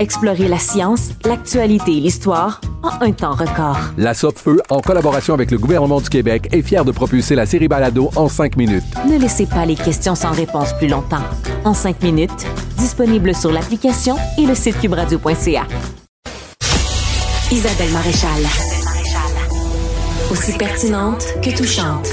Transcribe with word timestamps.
Explorez 0.00 0.48
la 0.48 0.58
science, 0.58 1.10
l'actualité 1.26 1.92
et 1.92 2.00
l'histoire 2.00 2.62
en 2.82 3.04
un 3.04 3.12
temps 3.12 3.34
record. 3.34 3.76
La 3.98 4.14
Feu, 4.14 4.62
en 4.70 4.80
collaboration 4.80 5.34
avec 5.34 5.50
le 5.50 5.58
gouvernement 5.58 6.00
du 6.00 6.08
Québec, 6.08 6.48
est 6.52 6.62
fière 6.62 6.86
de 6.86 6.90
propulser 6.90 7.34
la 7.34 7.44
série 7.44 7.68
Balado 7.68 8.08
en 8.16 8.26
cinq 8.26 8.56
minutes. 8.56 8.82
Ne 9.06 9.18
laissez 9.18 9.44
pas 9.44 9.66
les 9.66 9.74
questions 9.74 10.14
sans 10.14 10.30
réponse 10.30 10.72
plus 10.78 10.88
longtemps. 10.88 11.22
En 11.66 11.74
cinq 11.74 12.02
minutes, 12.02 12.46
disponible 12.78 13.34
sur 13.34 13.52
l'application 13.52 14.16
et 14.38 14.46
le 14.46 14.54
site 14.54 14.80
cubradio.ca. 14.80 15.66
Isabelle 17.52 17.92
Maréchal. 17.92 18.42
Aussi 20.32 20.52
pertinente 20.56 21.26
que 21.42 21.54
touchante. 21.54 22.08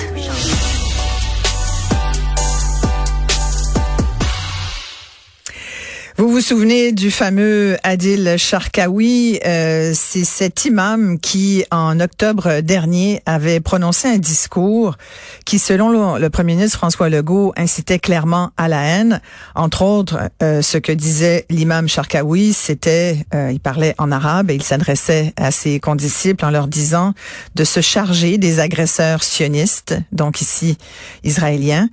Vous 6.19 6.29
vous 6.29 6.41
souvenez 6.41 6.93
du 6.93 7.11
fameux 7.11 7.77
Adil 7.83 8.37
Sharkawi, 8.37 9.39
euh, 9.45 9.91
c'est 9.93 10.23
cet 10.23 10.65
imam 10.65 11.19
qui, 11.19 11.63
en 11.69 11.99
octobre 11.99 12.61
dernier, 12.61 13.21
avait 13.27 13.59
prononcé 13.59 14.07
un 14.07 14.17
discours 14.17 14.97
qui, 15.45 15.59
selon 15.59 16.17
le, 16.17 16.29
Premier 16.31 16.55
ministre 16.55 16.79
François 16.79 17.09
Legault, 17.09 17.53
incitait 17.55 17.99
clairement 17.99 18.49
à 18.57 18.67
la 18.67 18.81
haine. 18.81 19.21
Entre 19.53 19.83
autres, 19.83 20.31
euh, 20.41 20.63
ce 20.63 20.79
que 20.79 20.91
disait 20.91 21.45
l'imam 21.51 21.87
Sharkawi, 21.87 22.51
c'était, 22.51 23.23
euh, 23.35 23.51
il 23.51 23.59
parlait 23.59 23.93
en 23.99 24.11
arabe 24.11 24.49
et 24.49 24.55
il 24.55 24.63
s'adressait 24.63 25.33
à 25.37 25.51
ses 25.51 25.79
condisciples 25.79 26.43
en 26.43 26.49
leur 26.49 26.67
disant 26.67 27.13
de 27.53 27.63
se 27.63 27.79
charger 27.79 28.39
des 28.39 28.59
agresseurs 28.59 29.23
sionistes, 29.23 29.95
donc 30.11 30.41
ici 30.41 30.79
israéliens. 31.23 31.89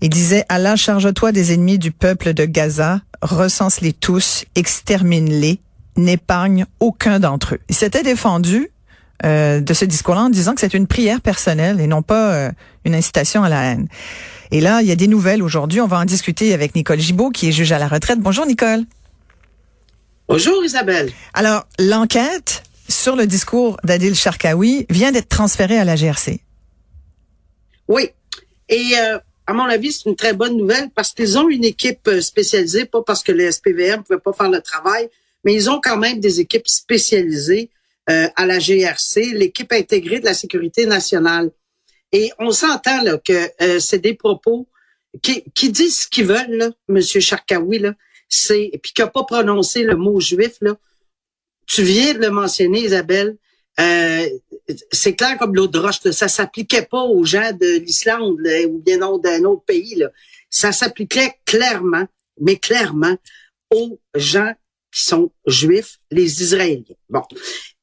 Il 0.00 0.08
disait, 0.08 0.46
Allah, 0.48 0.76
charge-toi 0.76 1.30
des 1.30 1.52
ennemis 1.52 1.78
du 1.78 1.92
peuple 1.92 2.32
de 2.32 2.46
Gaza, 2.46 3.02
recense-les 3.22 3.92
tous, 3.92 4.44
extermine-les, 4.54 5.60
n'épargne 5.96 6.66
aucun 6.78 7.20
d'entre 7.20 7.54
eux. 7.54 7.60
Il 7.68 7.74
s'était 7.74 8.02
défendu 8.02 8.70
euh, 9.24 9.60
de 9.60 9.74
ce 9.74 9.84
discours-là 9.84 10.22
en 10.22 10.30
disant 10.30 10.54
que 10.54 10.60
c'est 10.60 10.74
une 10.74 10.86
prière 10.86 11.20
personnelle 11.20 11.80
et 11.80 11.86
non 11.86 12.02
pas 12.02 12.32
euh, 12.32 12.50
une 12.84 12.94
incitation 12.94 13.42
à 13.42 13.48
la 13.48 13.64
haine. 13.64 13.88
Et 14.50 14.60
là, 14.60 14.82
il 14.82 14.88
y 14.88 14.92
a 14.92 14.96
des 14.96 15.08
nouvelles 15.08 15.42
aujourd'hui. 15.42 15.80
On 15.80 15.86
va 15.86 15.98
en 15.98 16.04
discuter 16.04 16.54
avec 16.54 16.74
Nicole 16.74 16.98
Gibault, 16.98 17.30
qui 17.30 17.48
est 17.48 17.52
juge 17.52 17.72
à 17.72 17.78
la 17.78 17.86
retraite. 17.86 18.18
Bonjour, 18.18 18.46
Nicole. 18.46 18.84
Bonjour, 20.28 20.64
Isabelle. 20.64 21.12
Alors, 21.34 21.66
l'enquête 21.78 22.62
sur 22.88 23.14
le 23.14 23.26
discours 23.26 23.76
d'Adil 23.84 24.14
Sharkawi 24.14 24.86
vient 24.88 25.12
d'être 25.12 25.28
transférée 25.28 25.78
à 25.78 25.84
la 25.84 25.96
GRC. 25.96 26.40
Oui. 27.88 28.10
Et 28.68 28.92
euh, 28.98 29.18
à 29.50 29.52
mon 29.52 29.64
avis, 29.64 29.90
c'est 29.90 30.08
une 30.08 30.14
très 30.14 30.32
bonne 30.32 30.56
nouvelle 30.56 30.90
parce 30.90 31.12
qu'ils 31.12 31.36
ont 31.36 31.48
une 31.48 31.64
équipe 31.64 32.06
euh, 32.06 32.20
spécialisée, 32.20 32.84
pas 32.84 33.02
parce 33.02 33.24
que 33.24 33.32
le 33.32 33.50
SPVM 33.50 33.98
ne 33.98 34.02
pouvait 34.04 34.20
pas 34.20 34.32
faire 34.32 34.48
le 34.48 34.60
travail, 34.60 35.10
mais 35.42 35.52
ils 35.54 35.68
ont 35.68 35.80
quand 35.82 35.96
même 35.96 36.20
des 36.20 36.38
équipes 36.38 36.68
spécialisées 36.68 37.68
euh, 38.08 38.28
à 38.36 38.46
la 38.46 38.60
GRC, 38.60 39.32
l'équipe 39.32 39.72
intégrée 39.72 40.20
de 40.20 40.24
la 40.24 40.34
sécurité 40.34 40.86
nationale. 40.86 41.50
Et 42.12 42.30
on 42.38 42.52
s'entend 42.52 43.02
là, 43.02 43.18
que 43.18 43.50
euh, 43.60 43.80
c'est 43.80 43.98
des 43.98 44.14
propos 44.14 44.68
qui, 45.20 45.42
disent 45.70 46.02
ce 46.02 46.06
qu'ils 46.06 46.26
veulent, 46.26 46.72
M. 46.88 47.00
Charkaoui, 47.00 47.80
là, 47.80 47.94
c'est, 48.28 48.70
puis 48.80 48.92
qui 48.92 49.02
n'a 49.02 49.08
pas 49.08 49.24
prononcé 49.24 49.82
le 49.82 49.96
mot 49.96 50.20
juif, 50.20 50.58
là. 50.60 50.76
Tu 51.66 51.82
viens 51.82 52.14
de 52.14 52.20
le 52.20 52.30
mentionner, 52.30 52.82
Isabelle. 52.84 53.36
Euh, 53.80 54.28
c'est 54.92 55.16
clair 55.16 55.38
comme 55.38 55.54
l'eau 55.54 55.66
de 55.66 55.78
roche, 55.78 56.00
ça 56.00 56.28
s'appliquait 56.28 56.82
pas 56.82 57.02
aux 57.02 57.24
gens 57.24 57.52
de 57.52 57.78
l'Islande 57.78 58.38
ou 58.68 58.78
bien 58.78 58.98
d'un 58.98 59.44
autre 59.44 59.64
pays. 59.64 60.04
Ça 60.48 60.72
s'appliquait 60.72 61.34
clairement, 61.46 62.06
mais 62.40 62.56
clairement, 62.56 63.16
aux 63.70 63.98
gens 64.14 64.52
qui 64.92 65.02
sont 65.04 65.30
juifs, 65.46 65.98
les 66.10 66.42
Israéliens. 66.42 66.82
Bon. 67.08 67.22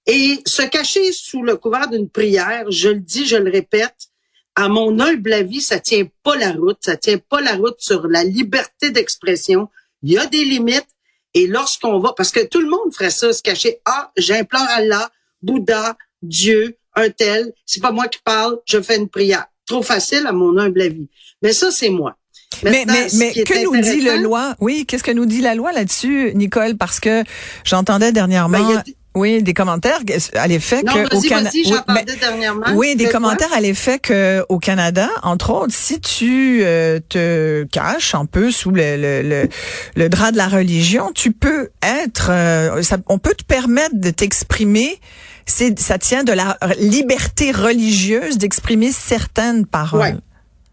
Et 0.05 0.39
se 0.45 0.61
cacher 0.63 1.11
sous 1.11 1.43
le 1.43 1.57
couvert 1.57 1.89
d'une 1.89 2.09
prière, 2.09 2.69
je 2.69 2.89
le 2.89 2.99
dis, 2.99 3.25
je 3.25 3.37
le 3.37 3.51
répète, 3.51 4.09
à 4.55 4.69
mon 4.69 4.99
humble 4.99 5.33
avis, 5.33 5.61
ça 5.61 5.79
tient 5.79 6.07
pas 6.23 6.35
la 6.35 6.51
route, 6.51 6.79
ça 6.81 6.97
tient 6.97 7.19
pas 7.19 7.41
la 7.41 7.55
route 7.55 7.75
sur 7.79 8.07
la 8.07 8.23
liberté 8.23 8.91
d'expression. 8.91 9.69
Il 10.01 10.13
y 10.13 10.17
a 10.17 10.25
des 10.25 10.43
limites. 10.43 10.87
Et 11.33 11.45
lorsqu'on 11.45 11.99
va, 11.99 12.13
parce 12.17 12.31
que 12.31 12.43
tout 12.43 12.61
le 12.61 12.69
monde 12.69 12.93
ferait 12.93 13.11
ça, 13.11 13.31
se 13.33 13.43
cacher, 13.43 13.79
ah, 13.85 14.11
j'implore 14.17 14.65
Allah, 14.69 15.11
Bouddha, 15.41 15.97
Dieu, 16.21 16.77
un 16.95 17.09
tel, 17.09 17.53
c'est 17.65 17.81
pas 17.81 17.91
moi 17.91 18.07
qui 18.07 18.19
parle, 18.23 18.57
je 18.65 18.81
fais 18.81 18.97
une 18.97 19.09
prière. 19.09 19.45
Trop 19.65 19.81
facile 19.81 20.25
à 20.27 20.31
mon 20.31 20.57
humble 20.57 20.81
avis. 20.81 21.07
Mais 21.41 21.53
ça, 21.53 21.71
c'est 21.71 21.89
moi. 21.89 22.15
mais, 22.63 22.85
mais, 22.87 23.07
mais 23.15 23.33
que 23.33 23.63
nous 23.63 23.79
dit 23.81 24.01
la 24.01 24.17
loi? 24.17 24.55
Oui, 24.59 24.85
qu'est-ce 24.87 25.03
que 25.03 25.11
nous 25.11 25.25
dit 25.25 25.41
la 25.41 25.55
loi 25.55 25.71
là-dessus, 25.73 26.31
Nicole? 26.33 26.77
Parce 26.77 26.99
que 26.99 27.23
j'entendais 27.63 28.11
dernièrement... 28.11 28.57
Ben, 28.57 28.83
oui, 29.17 29.41
des 29.41 29.55
commentaires 29.55 29.99
à 30.35 30.47
l'effet 30.47 30.83
que 30.83 31.15
au 31.15 31.21
Canada. 31.21 31.49
Oui, 31.53 32.73
oui, 32.75 32.95
des 32.95 33.09
commentaires 33.09 33.51
à 33.51 33.59
l'effet 33.59 33.97
que 33.97 34.45
au 34.47 34.59
Canada, 34.59 35.09
entre 35.23 35.49
autres, 35.51 35.73
si 35.73 35.99
tu 35.99 36.59
euh, 36.61 36.99
te 37.09 37.63
caches 37.63 38.13
un 38.13 38.27
peu 38.27 38.51
sous 38.51 38.69
le, 38.69 38.95
le, 38.95 39.49
le, 39.95 40.09
drap 40.09 40.31
de 40.31 40.37
la 40.37 40.47
religion, 40.47 41.11
tu 41.15 41.31
peux 41.31 41.69
être, 41.81 42.29
euh, 42.29 42.83
ça, 42.83 42.97
on 43.07 43.17
peut 43.17 43.33
te 43.33 43.43
permettre 43.43 43.95
de 43.95 44.11
t'exprimer. 44.11 44.99
C'est, 45.47 45.79
ça 45.79 45.97
tient 45.97 46.23
de 46.23 46.33
la 46.33 46.57
liberté 46.77 47.51
religieuse 47.51 48.37
d'exprimer 48.37 48.91
certaines 48.91 49.65
paroles. 49.65 50.19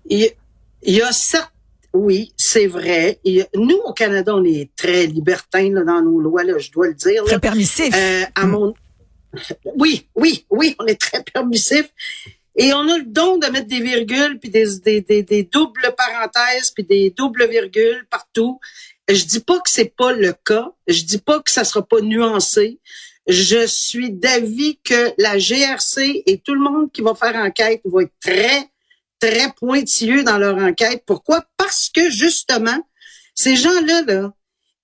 Il, 0.07 0.31
y 0.83 1.01
a 1.01 1.13
certes 1.13 1.51
oui, 1.95 2.33
c'est 2.37 2.67
vrai. 2.67 3.21
Nous, 3.55 3.77
au 3.85 3.93
Canada, 3.93 4.35
on 4.35 4.43
est 4.43 4.69
très 4.75 5.07
libertins 5.07 5.71
là, 5.71 5.85
dans 5.85 6.03
nos 6.03 6.19
lois, 6.19 6.43
là, 6.43 6.59
je 6.59 6.73
dois 6.73 6.89
le 6.89 6.95
dire. 6.95 7.23
Très 7.25 7.39
permissif. 7.39 7.95
Euh, 7.95 8.25
à 8.35 8.47
mm. 8.47 8.51
mon... 8.51 8.75
Oui, 9.77 10.09
oui, 10.17 10.45
oui, 10.51 10.75
on 10.81 10.87
est 10.87 11.01
très 11.01 11.23
permissif. 11.23 11.89
Et 12.57 12.73
on 12.73 12.89
a 12.89 12.99
le 12.99 13.05
don 13.05 13.39
de 13.39 13.47
mettre 13.47 13.69
des 13.69 13.81
virgules, 13.81 14.39
puis 14.41 14.51
des, 14.51 14.79
des, 14.85 15.01
des, 15.03 15.23
des 15.23 15.45
doubles 15.45 15.95
parenthèses, 15.97 16.71
puis 16.73 16.83
des 16.83 17.11
doubles 17.11 17.49
virgules 17.49 18.07
partout. 18.11 18.59
Je 19.09 19.25
dis 19.25 19.41
pas 19.41 19.59
que 19.59 19.71
c'est 19.71 19.95
pas 19.97 20.13
le 20.13 20.35
cas. 20.45 20.73
Je 20.89 21.03
dis 21.03 21.19
pas 21.19 21.41
que 21.41 21.51
ça 21.51 21.65
sera 21.65 21.87
pas 21.87 22.01
nuancé. 22.01 22.81
Je 23.27 23.67
suis 23.67 24.13
d'avis 24.13 24.79
que 24.85 25.13
la 25.19 25.39
GRC 25.39 26.23
et 26.27 26.39
tout 26.39 26.55
le 26.55 26.61
monde 26.61 26.93
qui 26.93 27.01
va 27.01 27.15
faire 27.15 27.37
enquête 27.37 27.81
va 27.85 28.03
être 28.03 28.13
très 28.21 28.69
très 29.21 29.53
pointilleux 29.59 30.23
dans 30.23 30.39
leur 30.39 30.57
enquête. 30.57 31.03
Pourquoi? 31.07 31.45
Parce 31.57 31.91
que 31.95 32.11
justement, 32.11 32.87
ces 33.35 33.57
gens-là, 33.57 34.03
là, 34.03 34.33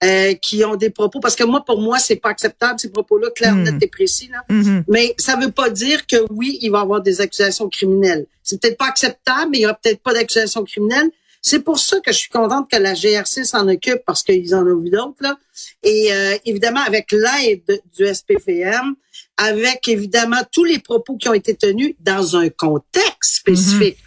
euh, 0.03 0.35
qui 0.35 0.65
ont 0.65 0.77
des 0.77 0.89
propos, 0.89 1.21
parce 1.21 1.37
que 1.37 1.45
moi, 1.45 1.63
pour 1.63 1.81
moi, 1.81 1.99
c'est 1.99 2.17
pas 2.17 2.31
acceptable, 2.31 2.81
ces 2.81 2.91
propos-là, 2.91 3.31
clair, 3.31 3.55
mm. 3.55 3.63
net 3.65 3.83
et 3.83 3.87
précis, 3.87 4.31
là. 4.33 4.43
Mm-hmm. 4.49 4.85
Mais 4.89 5.15
ça 5.19 5.37
veut 5.37 5.51
pas 5.51 5.69
dire 5.69 6.07
que 6.07 6.17
oui, 6.31 6.59
il 6.63 6.71
va 6.71 6.79
y 6.79 6.83
avoir 6.83 7.03
des 7.03 7.21
accusations 7.21 7.69
criminelles. 7.69 8.27
C'est 8.43 8.61
peut-être 8.61 8.79
pas 8.79 8.87
acceptable, 8.87 9.51
mais 9.51 9.59
il 9.59 9.61
y 9.63 9.67
aura 9.67 9.75
peut-être 9.75 10.01
pas 10.01 10.15
d'accusations 10.15 10.65
criminelles. 10.65 11.11
C'est 11.43 11.61
pour 11.61 11.79
ça 11.79 12.01
que 12.01 12.13
je 12.13 12.19
suis 12.19 12.29
contente 12.31 12.71
que 12.71 12.77
la 12.77 12.95
GRC 12.95 13.45
s'en 13.45 13.67
occupe, 13.69 14.03
parce 14.07 14.23
qu'ils 14.23 14.55
en 14.55 14.67
ont 14.67 14.79
vu 14.79 14.91
d'autres, 14.91 15.23
là. 15.23 15.39
Et 15.83 16.13
euh, 16.13 16.37
évidemment, 16.45 16.83
avec 16.87 17.13
l'aide 17.13 17.83
du 17.97 18.07
SPFM, 18.07 18.95
avec 19.37 19.89
évidemment 19.89 20.43
tous 20.53 20.65
les 20.65 20.79
propos 20.79 21.17
qui 21.17 21.29
ont 21.29 21.35
été 21.35 21.55
tenus 21.55 21.95
dans 22.01 22.37
un 22.37 22.51
contexte 22.51 23.37
spécifique. 23.37 23.99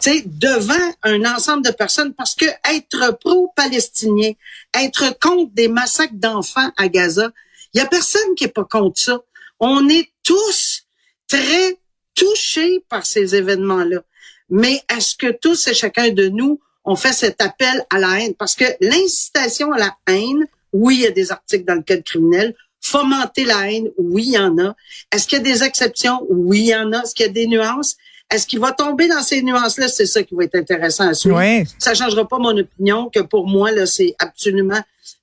Sais, 0.00 0.22
devant 0.24 0.94
un 1.02 1.24
ensemble 1.24 1.64
de 1.64 1.72
personnes 1.72 2.14
parce 2.14 2.36
que 2.36 2.44
être 2.72 3.18
pro-palestinien, 3.18 4.32
être 4.72 5.18
contre 5.18 5.52
des 5.52 5.66
massacres 5.66 6.14
d'enfants 6.14 6.70
à 6.76 6.88
Gaza, 6.88 7.32
il 7.74 7.78
y 7.78 7.80
a 7.80 7.86
personne 7.86 8.34
qui 8.36 8.44
est 8.44 8.48
pas 8.48 8.64
contre 8.64 9.00
ça. 9.00 9.20
On 9.58 9.88
est 9.88 10.08
tous 10.22 10.84
très 11.26 11.76
touchés 12.14 12.84
par 12.88 13.04
ces 13.04 13.34
événements-là. 13.34 14.02
Mais 14.50 14.82
est-ce 14.94 15.16
que 15.16 15.30
tous 15.30 15.68
et 15.68 15.74
chacun 15.74 16.10
de 16.10 16.28
nous 16.28 16.60
ont 16.84 16.96
fait 16.96 17.12
cet 17.12 17.40
appel 17.40 17.84
à 17.90 17.98
la 17.98 18.20
haine? 18.20 18.34
Parce 18.34 18.54
que 18.54 18.64
l'incitation 18.80 19.72
à 19.72 19.78
la 19.78 19.94
haine, 20.08 20.46
oui, 20.72 20.96
il 20.96 21.00
y 21.02 21.06
a 21.06 21.10
des 21.10 21.30
articles 21.32 21.64
dans 21.64 21.74
le 21.74 21.82
code 21.82 22.04
criminel. 22.04 22.54
Fomenter 22.82 23.44
la 23.44 23.70
haine, 23.70 23.90
oui, 23.98 24.24
il 24.26 24.32
y 24.32 24.38
en 24.38 24.58
a. 24.58 24.74
Est-ce 25.12 25.26
qu'il 25.26 25.38
y 25.38 25.40
a 25.40 25.44
des 25.44 25.62
exceptions? 25.62 26.26
Oui, 26.28 26.60
il 26.60 26.66
y 26.68 26.74
en 26.74 26.92
a. 26.92 27.02
Est-ce 27.02 27.14
qu'il 27.14 27.26
y 27.26 27.28
a 27.28 27.32
des 27.32 27.46
nuances? 27.46 27.96
Est-ce 28.30 28.46
qu'il 28.46 28.60
va 28.60 28.72
tomber 28.72 29.06
dans 29.06 29.22
ces 29.22 29.42
nuances-là? 29.42 29.88
C'est 29.88 30.06
ça 30.06 30.22
qui 30.22 30.34
va 30.34 30.44
être 30.44 30.54
intéressant 30.54 31.08
à 31.08 31.14
suivre. 31.14 31.36
Ouais. 31.36 31.64
Ça 31.78 31.94
changera 31.94 32.26
pas 32.26 32.38
mon 32.38 32.56
opinion 32.56 33.10
que 33.10 33.20
pour 33.20 33.46
moi, 33.46 33.70
là, 33.72 33.86
c'est 33.86 34.14
absolument... 34.18 34.80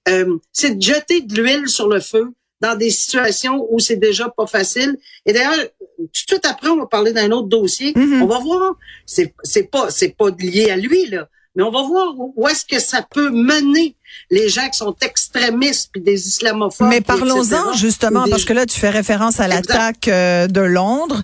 euh, 0.09 0.37
c'est 0.51 0.77
de 0.77 0.81
jeter 0.81 1.21
de 1.21 1.33
l'huile 1.33 1.67
sur 1.67 1.87
le 1.87 1.99
feu 1.99 2.31
dans 2.61 2.75
des 2.75 2.89
situations 2.89 3.65
où 3.69 3.79
c'est 3.79 3.95
déjà 3.97 4.29
pas 4.35 4.47
facile. 4.47 4.97
Et 5.25 5.33
d'ailleurs, 5.33 5.53
tout 5.97 6.03
de 6.03 6.09
suite 6.13 6.45
après, 6.45 6.69
on 6.69 6.77
va 6.77 6.85
parler 6.87 7.13
d'un 7.13 7.31
autre 7.31 7.47
dossier. 7.47 7.93
Mhm. 7.95 8.21
On 8.23 8.27
va 8.27 8.39
voir. 8.39 8.73
C'est, 9.05 9.33
c'est 9.43 9.63
pas, 9.69 9.89
c'est 9.91 10.15
pas 10.17 10.29
lié 10.39 10.71
à 10.71 10.77
lui, 10.77 11.07
là. 11.07 11.27
Mais 11.55 11.63
on 11.63 11.71
va 11.71 11.81
voir 11.81 12.13
où 12.17 12.47
est-ce 12.47 12.65
que 12.65 12.79
ça 12.79 13.01
peut 13.09 13.31
mener 13.31 13.95
les 14.29 14.47
gens 14.47 14.69
qui 14.69 14.77
sont 14.77 14.95
extrémistes 15.01 15.89
puis 15.91 16.01
des 16.01 16.27
islamophobes. 16.27 16.87
Mais 16.87 17.01
parlons-en 17.01 17.73
justement, 17.73 18.25
des- 18.25 18.29
parce 18.31 18.45
que 18.45 18.53
là, 18.53 18.65
tu 18.67 18.79
fais 18.79 18.91
référence 18.91 19.39
à 19.39 19.47
l'attaque 19.47 20.07
euh, 20.07 20.45
de 20.47 20.61
Londres. 20.61 21.23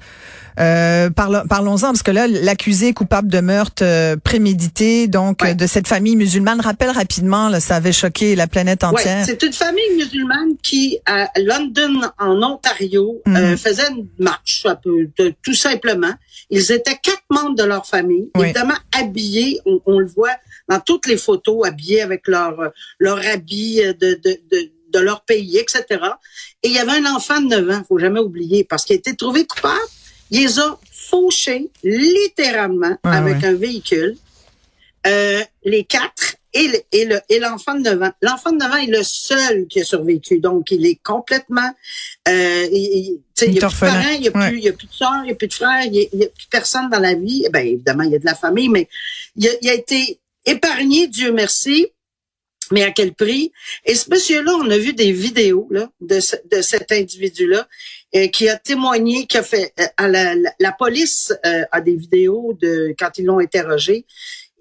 Euh, 0.59 1.09
parlons-en, 1.09 1.87
parce 1.87 2.03
que 2.03 2.11
là, 2.11 2.27
l'accusé 2.27 2.93
coupable 2.93 3.27
de 3.29 3.39
meurtre 3.39 3.83
euh, 3.83 4.15
prémédité, 4.17 5.07
donc 5.07 5.41
Ouais. 5.41 5.51
euh, 5.51 5.53
de 5.53 5.67
cette 5.67 5.87
famille 5.87 6.15
musulmane. 6.15 6.61
Rappelle 6.61 6.91
rapidement, 6.91 7.49
là, 7.49 7.59
ça 7.59 7.75
avait 7.77 7.91
choqué 7.91 8.35
la 8.35 8.47
planète 8.47 8.83
Ouais, 8.83 8.89
entière. 8.89 9.25
c'est 9.25 9.41
une 9.43 9.53
famille 9.53 9.95
musulmane 9.97 10.55
qui, 10.61 10.99
à 11.05 11.27
London, 11.37 12.01
en 12.19 12.41
Ontario, 12.43 13.21
euh, 13.27 13.57
faisait 13.57 13.89
une 13.89 14.07
marche, 14.19 14.65
un 14.65 14.75
peu, 14.75 15.07
de- 15.17 15.33
tout 15.43 15.53
simplement. 15.55 16.13
Ils 16.49 16.71
étaient 16.71 16.97
quatre 17.01 17.23
membres 17.29 17.55
de 17.55 17.63
leur 17.63 17.85
famille, 17.85 18.29
Oui. 18.35 18.45
évidemment 18.45 18.75
habillés, 18.97 19.59
on, 19.65 19.81
on 19.85 19.99
le 19.99 20.05
voit 20.05 20.35
dans 20.69 20.79
toutes 20.79 21.07
les 21.07 21.17
photos, 21.17 21.65
habillés 21.67 22.01
avec 22.01 22.27
leur, 22.27 22.71
leur 22.99 23.19
habit 23.25 23.77
de, 23.77 24.19
de, 24.23 24.39
de, 24.51 24.71
de 24.93 24.99
leur 24.99 25.21
pays, 25.21 25.57
etc. 25.57 25.83
Et 26.61 26.67
il 26.69 26.73
y 26.73 26.79
avait 26.79 26.91
un 26.99 27.15
enfant 27.15 27.41
de 27.41 27.47
9 27.47 27.69
ans, 27.71 27.81
faut 27.87 27.97
jamais 27.97 28.19
oublier, 28.19 28.63
parce 28.63 28.85
qu'il 28.85 28.95
a 28.95 28.99
été 28.99 29.15
trouvé 29.15 29.45
coupable. 29.45 29.79
Il 30.33 30.41
les 30.41 30.59
a 30.59 30.77
fauchés 30.91 31.69
littéralement 31.83 32.97
Ah, 33.03 33.17
avec 33.19 33.37
ouais. 33.41 33.47
un 33.47 33.53
véhicule. 33.53 34.17
Euh, 35.05 35.41
les 35.63 35.83
quatre 35.83 36.35
et 36.53 36.67
le- 36.69 36.81
et 36.93 37.05
le- 37.05 37.19
et 37.29 37.39
l'enfant 37.39 37.75
de 37.75 37.81
9 37.81 38.01
ans. 38.01 38.11
L'enfant 38.21 38.51
de 38.53 38.57
9 38.57 38.71
ans 38.71 38.77
est 38.77 38.87
le 38.87 39.03
seul 39.03 39.67
qui 39.67 39.81
a 39.81 39.83
survécu, 39.83 40.39
donc 40.39 40.71
il 40.71 40.85
est 40.85 40.99
complètement, 41.03 41.69
euh, 42.27 42.67
il, 42.71 42.77
il- 42.77 43.15
tu 43.17 43.21
sais, 43.35 43.45
il 43.47 43.49
Il 43.51 43.55
y 43.55 43.57
est 43.59 43.63
a 43.63 43.67
plus 43.67 43.75
de 43.75 43.79
parents, 43.81 44.09
il 44.17 44.23
y 44.23 44.27
a 44.29 44.31
Ouais. 44.31 44.69
a 44.69 44.73
plus 44.73 44.87
de 44.87 44.93
soeurs, 44.93 45.21
il 45.25 45.29
y 45.29 45.31
a 45.31 45.35
plus 45.35 45.47
de 45.47 45.53
frères, 45.53 45.85
il 45.85 45.93
y 45.95 46.23
a, 46.23 46.27
plus 46.29 46.47
personne 46.49 46.89
dans 46.89 46.99
la 46.99 47.15
vie. 47.15 47.43
Eh 47.45 47.49
Ben 47.49 47.67
évidemment, 47.67 48.03
il 48.03 48.11
y 48.11 48.15
a 48.15 48.19
de 48.19 48.25
la 48.25 48.35
famille, 48.35 48.69
mais 48.69 48.87
il 49.35 49.47
a, 49.47 49.51
il 49.61 49.69
a 49.69 49.73
été 49.73 50.19
épargné, 50.45 51.07
Dieu 51.07 51.31
merci. 51.33 51.87
Mais 52.71 52.83
à 52.83 52.91
quel 52.91 53.13
prix? 53.13 53.51
Et 53.85 53.93
ce 53.93 54.09
monsieur-là, 54.09 54.53
on 54.55 54.69
a 54.69 54.77
vu 54.77 54.93
des 54.93 55.11
vidéos 55.11 55.67
là, 55.69 55.89
de, 55.99 56.19
ce- 56.21 56.37
de 56.49 56.61
cet 56.61 56.91
individu-là 56.93 57.67
qui 58.31 58.47
a 58.49 58.57
témoigné, 58.57 59.25
qui 59.25 59.37
a 59.37 59.43
fait 59.43 59.73
euh, 59.79 59.85
à 59.97 60.07
la, 60.07 60.35
la, 60.35 60.51
la 60.59 60.71
police 60.71 61.33
euh, 61.45 61.63
a 61.71 61.81
des 61.81 61.95
vidéos 61.95 62.57
de 62.61 62.93
quand 62.97 63.17
ils 63.17 63.25
l'ont 63.25 63.39
interrogé. 63.39 64.05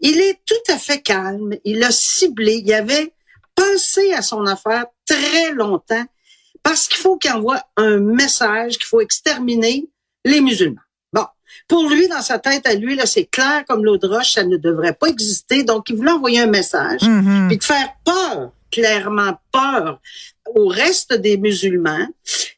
Il 0.01 0.21
est 0.21 0.39
tout 0.47 0.73
à 0.73 0.79
fait 0.79 1.01
calme. 1.01 1.55
Il 1.65 1.83
a 1.85 1.91
ciblé. 1.91 2.63
Il 2.65 2.73
avait 2.73 3.13
pensé 3.55 4.13
à 4.15 4.23
son 4.23 4.47
affaire 4.47 4.87
très 5.07 5.53
longtemps 5.53 6.05
parce 6.63 6.89
qu'il 6.89 6.99
faut 6.99 7.17
qu'il 7.17 7.31
envoie 7.33 7.61
un 7.77 7.99
message 7.99 8.79
qu'il 8.79 8.87
faut 8.87 9.01
exterminer 9.01 9.87
les 10.25 10.41
musulmans. 10.41 10.81
Bon, 11.13 11.27
pour 11.69 11.89
lui, 11.91 12.09
dans 12.09 12.23
sa 12.23 12.39
tête 12.39 12.67
à 12.67 12.75
lui, 12.75 12.95
là, 12.97 13.05
c'est 13.07 13.25
clair 13.27 13.65
comme 13.69 13.85
l'eau 13.85 13.99
de 13.99 14.07
roche, 14.07 14.33
ça 14.33 14.45
ne 14.45 14.57
devrait 14.57 14.95
pas 14.95 15.09
exister. 15.09 15.63
Donc, 15.65 15.91
il 15.91 15.97
voulait 15.97 16.13
envoyer 16.13 16.41
un 16.41 16.47
message 16.47 17.03
Mhm. 17.03 17.49
puis 17.49 17.59
de 17.59 17.65
faire 17.65 17.91
peur, 18.05 18.53
clairement 18.73 19.39
peur 19.53 20.01
au 20.57 20.67
reste 20.67 21.13
des 21.15 21.37
musulmans 21.37 22.07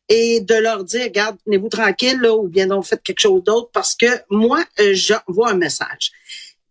et 0.08 0.40
de 0.40 0.54
leur 0.54 0.84
dire, 0.84 1.02
regarde, 1.04 1.36
tenez-vous 1.44 1.68
tranquille, 1.68 2.18
là, 2.20 2.34
ou 2.34 2.48
bien 2.48 2.66
donc 2.66 2.84
faites 2.86 3.02
quelque 3.02 3.20
chose 3.20 3.42
d'autre 3.44 3.68
parce 3.72 3.94
que 3.94 4.06
moi, 4.30 4.64
euh, 4.80 4.92
j'envoie 4.94 5.50
un 5.50 5.56
message. 5.56 6.12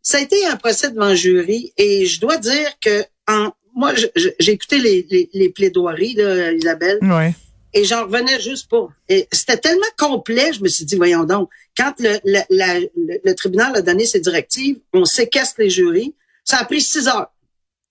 Ça 0.02 0.18
a 0.18 0.22
été 0.22 0.46
un 0.48 0.56
procès 0.56 0.90
devant 0.90 1.10
le 1.10 1.16
jury 1.16 1.72
et 1.78 2.06
je 2.06 2.20
dois 2.20 2.38
dire 2.38 2.70
que 2.82 3.04
en, 3.28 3.52
moi, 3.76 3.94
j'ai 3.96 4.52
écouté 4.52 4.80
les, 4.80 5.06
les, 5.10 5.30
les 5.34 5.50
plaidoiries, 5.50 6.14
là, 6.16 6.52
Isabelle, 6.52 7.00
Ouais. 7.02 7.34
et 7.74 7.86
j'en 7.86 8.04
revenais 8.04 8.40
juste 8.40 8.70
pas. 8.70 8.88
Et 9.10 9.28
c'était 9.32 9.58
tellement 9.58 9.86
complet, 9.98 10.52
je 10.54 10.62
me 10.62 10.68
suis 10.68 10.86
dit, 10.86 10.96
voyons 10.96 11.24
donc, 11.24 11.50
quand 11.78 11.94
le, 12.00 12.18
le, 12.26 12.40
la- 12.50 12.80
le- 12.80 12.90
le 13.24 13.34
tribunal 13.36 13.76
a 13.76 13.82
donné 13.82 14.06
ses 14.06 14.20
directives, 14.20 14.78
on 14.94 15.06
séquestre 15.06 15.56
les 15.60 15.70
jurys, 15.70 16.14
ça 16.44 16.58
a 16.58 16.66
pris 16.66 16.82
six 16.82 17.08
heures. 17.08 17.32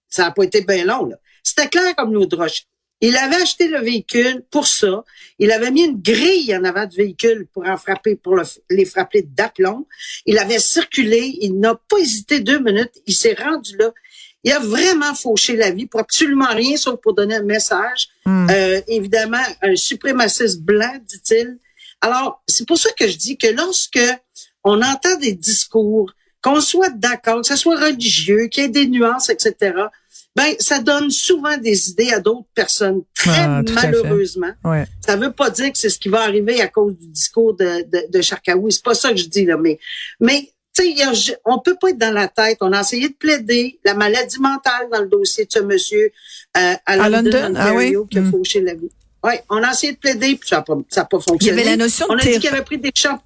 Ça 0.08 0.25
n'a 0.25 0.31
pas 0.31 0.44
été 0.44 0.60
bien 0.60 0.84
long, 0.84 1.06
là. 1.06 1.16
C'était 1.43 1.69
clair 1.69 1.94
comme 1.97 2.12
l'eau 2.15 2.27
de 2.27 2.37
roche. 2.37 2.65
Il 3.00 3.17
avait 3.17 3.43
acheté 3.43 3.67
le 3.67 3.81
véhicule 3.81 4.44
pour 4.50 4.67
ça. 4.69 5.05
Il 5.41 5.50
avait 5.50 5.73
mis 5.73 5.83
une 5.85 6.00
grille 6.00 6.55
en 6.56 6.62
avant 6.62 6.87
du 6.87 6.97
véhicule 6.97 7.49
pour 7.53 7.67
en 7.67 7.77
frapper, 7.77 8.15
pour 8.15 8.37
le- 8.37 8.44
les 8.71 8.85
frapper 8.85 9.23
d'aplomb. 9.23 9.87
Il 10.25 10.39
avait 10.39 10.61
circulé. 10.61 11.37
Il 11.41 11.59
n'a 11.59 11.75
pas 11.75 11.99
hésité 11.99 12.39
deux 12.39 12.61
minutes. 12.61 12.93
Il 13.06 13.15
s'est 13.15 13.35
rendu 13.35 13.77
là. 13.77 13.91
Il 14.44 14.53
a 14.53 14.61
vraiment 14.61 15.15
fauché 15.15 15.56
la 15.56 15.71
vie 15.73 15.87
pour 15.87 15.99
absolument 16.00 16.49
rien, 16.50 16.77
sauf 16.77 17.00
pour 17.00 17.15
donner 17.15 17.37
un 17.37 17.43
message. 17.43 18.09
Mm. 18.25 18.47
Euh, 18.50 18.81
évidemment, 18.87 19.43
un 19.62 19.75
suprémaciste 19.75 20.61
blanc, 20.62 20.93
dit-il. 21.06 21.59
Alors, 22.00 22.43
c'est 22.49 22.67
pour 22.67 22.79
ça 22.79 22.91
que 22.99 23.06
je 23.09 23.17
dis 23.17 23.37
que 23.37 23.49
lorsque 23.49 24.00
on 24.65 24.81
entend 24.81 25.17
des 25.19 25.33
discours, 25.33 26.12
qu'on 26.41 26.61
soit 26.61 26.91
d'accord, 26.91 27.41
que 27.41 27.47
ce 27.49 27.56
soit 27.56 27.79
religieux, 27.79 28.47
qu'il 28.47 28.62
y 28.65 28.67
ait 28.67 28.69
des 28.69 28.87
nuances, 28.87 29.29
etc., 29.29 29.75
ben, 30.37 30.55
ça 30.59 30.79
donne 30.79 31.11
souvent 31.11 31.56
des 31.59 31.91
idées 31.91 32.12
à 32.12 32.20
d'autres 32.20 32.47
personnes, 32.55 33.03
très 33.14 33.31
Ah, 33.41 33.62
malheureusement. 33.75 34.53
Ouais. 34.64 34.85
Ça 35.06 35.17
veut 35.17 35.32
pas 35.32 35.50
dire 35.50 35.70
que 35.73 35.79
c'est 35.79 35.91
ce 35.91 35.99
qui 35.99 36.09
va 36.09 36.23
arriver 36.23 36.61
à 36.61 36.69
cause 36.69 36.97
du 36.97 37.06
discours 37.09 37.55
de, 37.55 37.82
de, 37.91 38.05
de 38.11 38.20
Charkaoui. 38.23 38.73
C'est 38.73 38.82
pas 38.85 38.94
ça 38.94 39.11
que 39.11 39.17
je 39.17 39.26
dis, 39.26 39.44
là, 39.44 39.56
mais, 39.56 39.79
mais, 40.20 40.50
tu 40.75 40.94
sais, 40.97 41.38
on 41.44 41.59
peut 41.59 41.76
pas 41.79 41.91
être 41.91 41.99
dans 41.99 42.14
la 42.14 42.29
tête. 42.29 42.56
On 42.62 42.73
a 42.73 42.81
essayé 42.81 43.11
de 43.11 43.14
plaider 43.14 43.79
la 43.85 43.93
maladie 43.93 44.41
mentale 44.41 44.88
dans 44.91 45.00
le 45.03 45.09
dossier 45.09 45.44
de 45.44 45.53
ce 45.53 45.59
monsieur 45.59 46.11
euh, 46.56 46.75
à, 46.87 46.93
À 46.93 47.08
London, 47.11 47.31
London? 47.31 47.55
Ah 47.58 47.75
oui? 47.75 47.94
Qui 48.11 48.19
a 48.19 48.20
Mm. 48.23 48.31
fauché 48.31 48.61
la 48.62 48.73
vie. 48.75 48.91
Oui, 49.25 49.35
on 49.50 49.62
a 49.62 49.70
essayé 49.70 49.93
de 49.93 49.99
plaider, 49.99 50.35
puis 50.37 50.49
ça 50.49 50.56
n'a 50.56 50.62
pas, 50.62 50.75
pas 50.75 50.81
Il 50.82 51.20
y 51.20 51.23
fonctionné. 51.31 51.61
avait 51.61 51.70
la 51.70 51.76
notion 51.76 52.06
on 52.08 52.17
a 52.17 52.23
dit 52.23 52.38
qu'il 52.41 52.49
avait 52.49 52.62
pris 52.65 52.79
des 52.79 52.91
champ- 52.94 53.23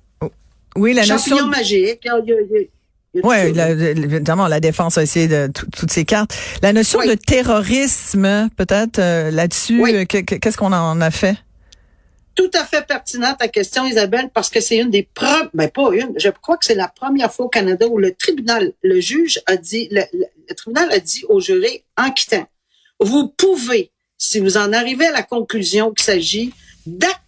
Oui, 0.76 0.92
la 0.92 1.04
champignons 1.04 1.36
notion. 1.36 1.48
magiques. 1.48 2.00
Il 2.04 2.06
y 2.06 2.10
a- 2.10 2.18
il 2.18 2.28
y 2.28 2.32
a- 2.32 2.66
Oui, 3.14 3.36
évidemment, 3.36 4.46
la 4.46 4.60
défense 4.60 4.98
a 4.98 5.02
essayé 5.02 5.26
de 5.28 5.46
tout- 5.52 5.66
toutes 5.70 5.90
ces 5.90 6.04
cartes. 6.04 6.34
La 6.62 6.72
notion 6.74 6.98
Oui. 6.98 7.08
de 7.08 7.14
terrorisme, 7.14 8.48
peut-être 8.56 8.98
euh, 8.98 9.30
là-dessus, 9.30 9.80
Oui. 9.80 9.94
euh, 9.94 10.04
que- 10.04 10.18
que- 10.18 10.34
qu'est-ce 10.34 10.56
qu'on 10.58 10.72
en 10.72 11.00
a 11.00 11.10
fait? 11.10 11.36
tout 12.34 12.50
à 12.52 12.66
fait 12.66 12.86
pertinente 12.86 13.38
ta 13.38 13.48
question, 13.48 13.86
Isabelle, 13.86 14.28
parce 14.34 14.50
que 14.50 14.60
c'est 14.60 14.76
une 14.76 14.90
des 14.90 15.04
premières, 15.14 15.48
ben 15.54 15.70
pas 15.70 15.88
une, 15.94 16.12
je 16.18 16.28
crois 16.28 16.58
que 16.58 16.66
c'est 16.66 16.74
la 16.74 16.88
première 16.88 17.32
fois 17.32 17.46
au 17.46 17.48
Canada 17.48 17.86
où 17.88 17.96
le 17.96 18.12
tribunal, 18.14 18.74
le 18.82 19.00
juge 19.00 19.40
a 19.46 19.56
dit, 19.56 19.88
le, 19.90 20.02
tribunal 20.54 20.92
a 20.92 20.98
dit 20.98 21.24
au 21.30 21.40
juré 21.40 21.84
en 21.96 22.10
quittant, 22.10 22.46
vous 23.00 23.28
pouvez, 23.28 23.90
si 24.18 24.38
vous 24.38 24.58
en 24.58 24.74
arrivez 24.74 25.06
à 25.06 25.12
la 25.12 25.22
conclusion 25.22 25.92
qu'il 25.94 26.04
s'agit 26.04 26.52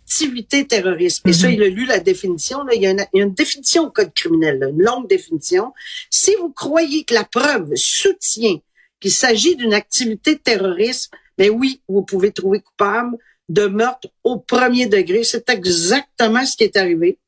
d'activité 0.08 0.66
terroriste, 0.66 1.26
et 1.26 1.32
ça, 1.32 1.48
Mhm. 1.48 1.54
il 1.54 1.62
a 1.62 1.68
lu 1.68 1.84
la 1.86 2.00
définition, 2.00 2.62
là, 2.64 2.74
il, 2.74 2.82
y 2.82 2.86
a 2.86 2.90
une, 2.90 3.04
il 3.12 3.18
y 3.18 3.22
a 3.22 3.24
une 3.26 3.34
définition 3.34 3.84
au 3.84 3.90
code 3.90 4.12
criminel, 4.14 4.58
là, 4.58 4.68
une 4.68 4.82
longue 4.82 5.08
définition. 5.08 5.72
Si 6.10 6.34
vous 6.40 6.50
croyez 6.50 7.04
que 7.04 7.14
la 7.14 7.24
preuve 7.24 7.74
soutient 7.76 8.56
qu'il 9.00 9.12
s'agit 9.12 9.54
d'une 9.56 9.74
activité 9.74 10.38
terroriste, 10.38 11.10
mais 11.36 11.50
oui, 11.50 11.82
vous 11.88 12.02
pouvez 12.02 12.32
trouver 12.32 12.60
coupable 12.60 13.16
de 13.48 13.66
meurtre 13.66 14.08
au 14.24 14.38
premier 14.38 14.86
degré. 14.86 15.24
C'est 15.24 15.48
exactement 15.50 16.44
ce 16.44 16.56
qui 16.56 16.64
est 16.64 16.76
arrivé. 16.76 17.18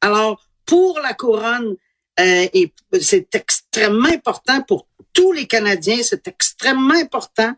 Alors, 0.00 0.46
pour 0.64 1.00
la 1.00 1.14
couronne, 1.14 1.74
euh, 2.18 2.46
et 2.54 2.72
c'est 3.00 3.34
extrêmement 3.34 4.08
important 4.08 4.62
pour 4.62 4.86
tous 5.12 5.32
les 5.32 5.46
Canadiens, 5.46 6.02
c'est 6.02 6.26
extrêmement 6.28 6.94
important 6.94 7.52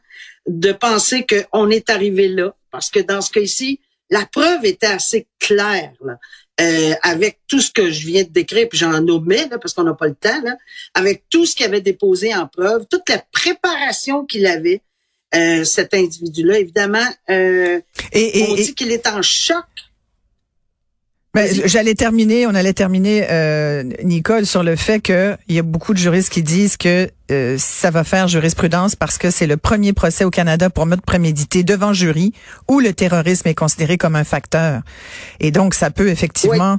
de 0.46 0.72
penser 0.72 1.26
qu'on 1.26 1.68
est 1.70 1.88
arrivé 1.90 2.28
là, 2.28 2.54
parce 2.70 2.90
que 2.90 3.00
dans 3.00 3.20
ce 3.20 3.30
cas-ci, 3.30 3.80
la 4.12 4.26
preuve 4.26 4.64
était 4.64 4.86
assez 4.86 5.26
claire, 5.40 5.92
là, 6.04 6.18
euh, 6.60 6.94
avec 7.02 7.40
tout 7.48 7.60
ce 7.60 7.70
que 7.72 7.90
je 7.90 8.06
viens 8.06 8.22
de 8.24 8.28
décrire, 8.28 8.68
puis 8.68 8.78
j'en 8.78 9.00
nommais, 9.00 9.48
là, 9.48 9.58
parce 9.58 9.72
qu'on 9.74 9.84
n'a 9.84 9.94
pas 9.94 10.06
le 10.06 10.14
temps, 10.14 10.40
là, 10.44 10.54
avec 10.94 11.24
tout 11.30 11.46
ce 11.46 11.56
qu'il 11.56 11.66
avait 11.66 11.80
déposé 11.80 12.34
en 12.34 12.46
preuve, 12.46 12.84
toute 12.90 13.08
la 13.08 13.24
préparation 13.32 14.24
qu'il 14.26 14.46
avait, 14.46 14.82
euh, 15.34 15.64
cet 15.64 15.94
individu-là, 15.94 16.58
évidemment, 16.58 17.08
euh, 17.30 17.80
Et, 18.12 18.38
et- 18.40 18.46
on 18.50 18.54
dit 18.54 18.74
qu'il 18.74 18.92
est 18.92 19.06
en 19.06 19.22
choc. 19.22 19.64
J'allais 21.34 21.94
terminer, 21.94 22.46
on 22.46 22.54
allait 22.54 22.74
terminer, 22.74 23.26
euh, 23.30 23.84
Nicole, 24.04 24.44
sur 24.44 24.62
le 24.62 24.76
fait 24.76 25.00
que 25.00 25.34
il 25.48 25.54
y 25.54 25.58
a 25.58 25.62
beaucoup 25.62 25.94
de 25.94 25.98
juristes 25.98 26.30
qui 26.30 26.42
disent 26.42 26.76
que 26.76 27.08
euh, 27.30 27.56
ça 27.58 27.90
va 27.90 28.04
faire 28.04 28.28
jurisprudence 28.28 28.96
parce 28.96 29.16
que 29.16 29.30
c'est 29.30 29.46
le 29.46 29.56
premier 29.56 29.94
procès 29.94 30.24
au 30.24 30.30
Canada 30.30 30.68
pour 30.68 30.84
meurtre 30.84 31.04
prémédité 31.06 31.64
devant 31.64 31.94
jury 31.94 32.34
où 32.68 32.80
le 32.80 32.92
terrorisme 32.92 33.48
est 33.48 33.54
considéré 33.54 33.96
comme 33.96 34.14
un 34.14 34.24
facteur. 34.24 34.82
Et 35.40 35.50
donc, 35.50 35.72
ça 35.72 35.90
peut 35.90 36.08
effectivement 36.08 36.76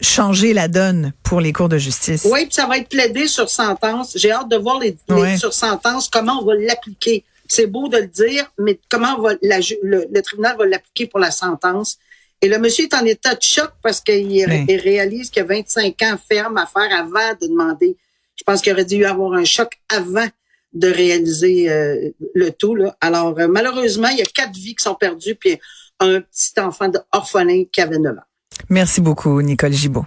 changer 0.00 0.52
la 0.52 0.68
donne 0.68 1.12
pour 1.24 1.40
les 1.40 1.52
cours 1.52 1.68
de 1.68 1.78
justice. 1.78 2.24
Oui, 2.30 2.44
puis 2.44 2.54
ça 2.54 2.66
va 2.66 2.78
être 2.78 2.88
plaidé 2.88 3.26
sur 3.26 3.50
sentence. 3.50 4.12
J'ai 4.14 4.30
hâte 4.30 4.48
de 4.48 4.56
voir 4.58 4.78
les, 4.78 4.96
les 5.08 5.14
Ouais. 5.14 5.36
sur 5.38 5.52
sentence, 5.52 6.08
comment 6.08 6.40
on 6.40 6.44
va 6.44 6.54
l'appliquer. 6.54 7.24
C'est 7.48 7.66
beau 7.66 7.88
de 7.88 7.96
le 7.96 8.06
dire, 8.06 8.44
mais 8.58 8.78
comment 8.88 9.16
on 9.18 9.22
va 9.22 9.30
la 9.42 9.58
le, 9.82 10.06
le 10.08 10.22
tribunal 10.22 10.56
va 10.56 10.66
l'appliquer 10.66 11.06
pour 11.08 11.18
la 11.18 11.32
sentence. 11.32 11.98
Et 12.40 12.48
le 12.48 12.58
monsieur 12.58 12.84
est 12.84 12.94
en 12.94 13.04
état 13.04 13.34
de 13.34 13.42
choc 13.42 13.70
parce 13.82 14.00
qu'il 14.00 14.26
Oui. 14.26 14.64
il 14.68 14.80
réalise 14.80 15.30
qu'il 15.30 15.40
y 15.40 15.44
a 15.44 15.48
25 15.48 16.02
ans 16.02 16.16
ferme 16.30 16.56
à 16.56 16.66
faire 16.66 16.88
avant 16.96 17.34
de 17.40 17.46
demander. 17.48 17.96
Je 18.36 18.44
pense 18.44 18.62
qu'il 18.62 18.72
aurait 18.72 18.84
dû 18.84 18.96
y 18.96 19.04
avoir 19.04 19.32
un 19.32 19.44
choc 19.44 19.72
avant 19.88 20.28
de 20.72 20.88
réaliser 20.88 21.68
euh, 21.68 22.10
le 22.34 22.50
tout. 22.50 22.74
Là. 22.76 22.96
Alors, 23.00 23.36
euh, 23.38 23.48
malheureusement, 23.48 24.08
il 24.08 24.18
y 24.18 24.22
a 24.22 24.26
quatre 24.26 24.54
vies 24.54 24.74
qui 24.76 24.84
sont 24.84 24.94
perdues, 24.94 25.34
puis 25.34 25.58
un 25.98 26.20
petit 26.20 26.52
enfant 26.60 26.90
orphelin 27.10 27.64
qui 27.72 27.80
avait 27.80 27.98
9 27.98 28.16
ans. 28.16 28.22
Merci 28.68 29.00
beaucoup, 29.00 29.40
Nicole 29.42 29.72
Gibault. 29.72 30.06